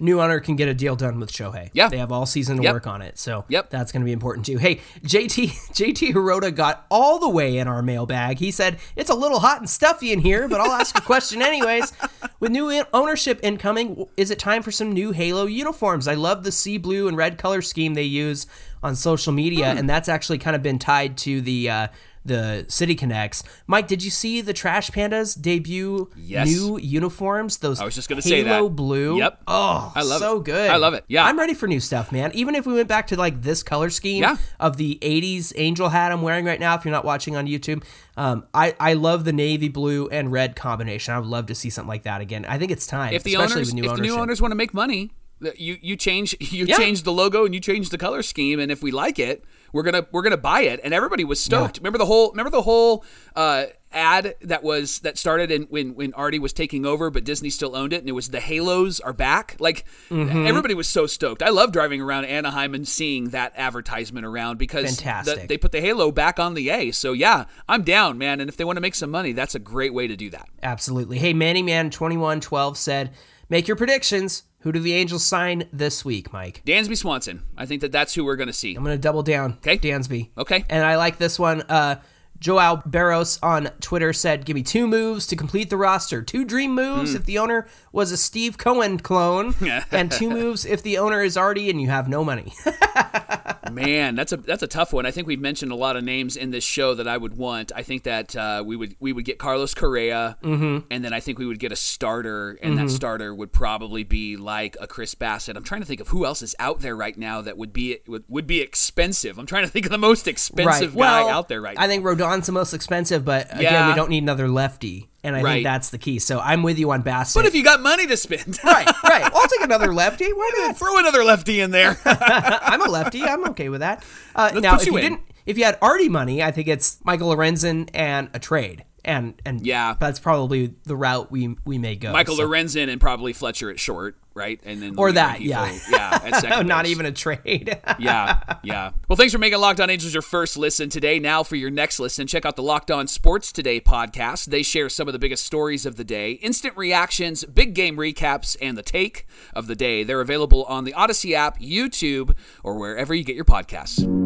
[0.00, 1.70] new owner can get a deal done with Shohei.
[1.72, 1.88] Yeah.
[1.88, 2.72] They have all season to Yep.
[2.74, 3.18] work on it.
[3.18, 3.70] So Yep.
[3.70, 4.58] that's going to be important too.
[4.58, 8.38] Hey, JT JT Hirota got all the way in our mailbag.
[8.38, 11.40] He said, It's a little hot and stuffy in here, but I'll ask a question
[11.42, 11.92] anyways.
[12.40, 16.06] With new ownership incoming, is it time for some new Halo uniforms?
[16.06, 18.46] I love the sea blue and red color scheme they use
[18.82, 19.78] on social media, Hmm.
[19.78, 21.70] and that's actually kind of been tied to the.
[21.70, 21.86] Uh,
[22.26, 23.42] the City Connects.
[23.66, 26.46] Mike, did you see the Trash Pandas debut Yes.
[26.48, 27.58] new uniforms?
[27.58, 28.76] Those I was just gonna say that.
[28.76, 29.18] blue.
[29.18, 29.42] Yep.
[29.46, 30.44] Oh, I love so it.
[30.44, 30.70] good.
[30.70, 31.04] I love it.
[31.08, 31.24] Yeah.
[31.24, 32.30] I'm ready for new stuff, man.
[32.34, 34.36] Even if we went back to like this color scheme Yeah.
[34.60, 37.82] of the 80s angel hat I'm wearing right now, if you're not watching on YouTube,
[38.16, 41.14] um, I, I love the navy blue and red combination.
[41.14, 42.44] I would love to see something like that again.
[42.46, 44.52] I think it's time, if the especially owners with new if the new owners want
[44.52, 45.10] to make money
[45.58, 46.76] you you change you Yeah.
[46.78, 49.82] change the logo and you change the color scheme and if we like it we're
[49.82, 50.80] gonna we're gonna buy it.
[50.84, 51.78] And everybody was stoked.
[51.78, 56.12] Remember the whole remember the whole uh, ad that was that started in when when
[56.14, 59.12] Arte was taking over but Disney still owned it and it was the Halos are
[59.12, 59.56] back.
[59.58, 60.46] Like Mm-hmm.
[60.46, 61.42] everybody was so stoked.
[61.42, 65.80] I love driving around Anaheim and seeing that advertisement around because the- they put the
[65.80, 66.90] Halo back on the A.
[66.92, 68.40] So yeah I'm down man.
[68.40, 70.48] And if they want to make some money that's a great way to do that.
[70.62, 71.18] Absolutely.
[71.18, 73.10] Hey, Manny Man 2112 said,
[73.48, 74.42] make your predictions.
[74.66, 76.60] Who do the Angels sign this week, Mike?
[76.66, 79.52] Dansby Swanson I think that that's who we're gonna see I'm going to double down.
[79.58, 79.78] Okay.
[79.78, 80.30] Dansby.
[80.36, 80.64] Okay.
[80.68, 81.60] And I like this one.
[81.60, 82.00] Uh,
[82.40, 86.22] Joao Barros on Twitter said, Give me two moves to complete the roster.
[86.22, 87.16] Two dream moves Hmm.
[87.16, 89.54] if the owner was a Steve Cohen clone,
[89.90, 92.52] and two moves if the owner is already and you have no money.
[93.72, 95.06] Man, that's a that's a tough one.
[95.06, 97.72] I think we've mentioned a lot of names in this show that I would want.
[97.74, 100.86] I think that uh, we would we would get Carlos Correa, Mm-hmm.
[100.90, 104.36] and then I think we would get a starter, and that starter would probably be
[104.36, 105.56] like a Chris Bassitt.
[105.56, 107.98] I'm trying to think of who else is out there right now that would be
[108.06, 109.38] would, would be expensive.
[109.38, 111.82] I'm trying to think of the most expensive guy Well, out there right now.
[111.84, 113.88] I think Rodon's the most expensive, but again, Yeah.
[113.88, 115.08] we don't need another lefty.
[115.24, 115.52] And I Right.
[115.54, 116.18] think that's the key.
[116.20, 117.34] So I'm with you on Bassitt.
[117.34, 119.24] but if you got money to spend, right, right.
[119.34, 120.32] I'll take another lefty.
[120.32, 120.76] Why not?
[120.78, 121.98] throw another lefty in there.
[122.04, 123.22] I'm a lefty.
[123.24, 124.04] I'm okay with that.
[124.36, 127.34] Uh, now, if you you didn't, if you had Arte money, I think it's Michael
[127.34, 129.94] Lorenzen and a trade, and and Yeah.
[129.98, 132.12] that's probably the route we we may go.
[132.12, 132.46] Michael so.
[132.46, 134.60] Lorenzen and probably Fletcher at short, right?
[134.66, 135.72] And then Or that, yeah.
[135.90, 136.90] yeah, at second not base.
[136.90, 137.78] even a trade.
[137.98, 138.90] yeah, yeah.
[139.08, 141.18] Well, thanks for making Locked On Angels your first listen today.
[141.18, 144.46] Now, for your next listen, check out the Locked On Sports Today podcast.
[144.46, 148.56] They share some of the biggest stories of the day, instant reactions, big game recaps,
[148.60, 150.02] and the take of the day.
[150.02, 154.25] They're available on the Odyssey app, YouTube, or wherever you get your podcasts.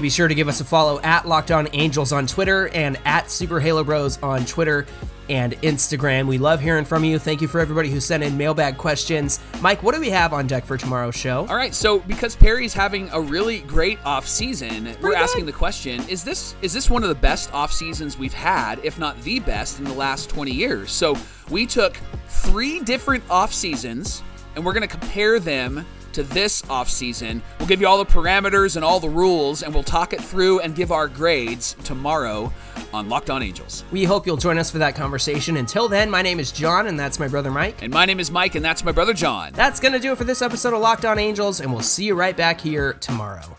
[0.00, 2.98] Hey, be sure to give us a follow at Locked On Angels on Twitter and
[3.04, 4.86] at Super Halo Bros on Twitter
[5.28, 6.26] and Instagram.
[6.26, 7.18] We love hearing from you.
[7.18, 9.40] Thank you for everybody who sent in mailbag questions.
[9.60, 11.46] Mike, what do we have on deck for tomorrow's show?
[11.50, 15.52] All right, so because Perry's having a really great off season, we're Pretty asking the
[15.52, 19.20] question: Is this is this one of the best off seasons we've had, if not
[19.20, 20.90] the best in the last 20 years?
[20.90, 21.14] So
[21.50, 24.22] we took three different off seasons,
[24.56, 27.42] and we're going to compare them to this off season.
[27.58, 30.60] We'll give you all the parameters and all the rules, and we'll talk it through
[30.60, 32.52] and give our grades tomorrow
[32.92, 33.84] on Locked On Angels.
[33.90, 35.56] We hope you'll join us for that conversation.
[35.56, 37.82] Until then, my name is John, and that's my brother Mike.
[37.82, 39.52] And my name is Mike, and that's my brother John.
[39.52, 42.04] That's going to do it for this episode of Locked On Angels, and we'll see
[42.04, 43.56] you right back here tomorrow.